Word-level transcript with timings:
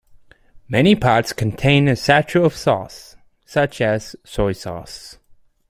Many 0.67 0.95
pots 0.95 1.31
contain 1.31 1.87
a 1.87 1.95
sachet 1.95 2.43
of 2.43 2.55
sauce, 2.55 3.15
such 3.45 3.79
as 3.81 4.15
soy 4.23 4.51
sauce. 4.51 5.19